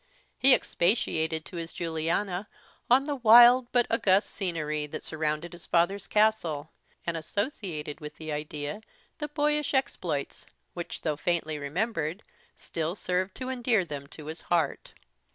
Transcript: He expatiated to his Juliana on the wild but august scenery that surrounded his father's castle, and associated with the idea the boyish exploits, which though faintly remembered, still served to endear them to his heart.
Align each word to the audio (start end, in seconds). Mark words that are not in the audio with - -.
He 0.39 0.55
expatiated 0.55 1.45
to 1.45 1.57
his 1.57 1.73
Juliana 1.73 2.47
on 2.89 3.05
the 3.05 3.15
wild 3.17 3.71
but 3.71 3.85
august 3.91 4.31
scenery 4.31 4.87
that 4.87 5.03
surrounded 5.03 5.53
his 5.53 5.67
father's 5.67 6.07
castle, 6.07 6.71
and 7.05 7.15
associated 7.15 7.99
with 8.01 8.17
the 8.17 8.31
idea 8.31 8.81
the 9.19 9.27
boyish 9.27 9.75
exploits, 9.75 10.47
which 10.73 11.01
though 11.01 11.17
faintly 11.17 11.59
remembered, 11.59 12.23
still 12.55 12.95
served 12.95 13.35
to 13.35 13.49
endear 13.49 13.85
them 13.85 14.07
to 14.07 14.25
his 14.25 14.41
heart. 14.49 14.95